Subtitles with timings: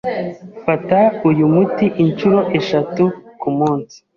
[0.65, 0.99] Fata
[1.29, 3.03] uyu muti inshuro eshatu
[3.41, 3.95] kumunsi.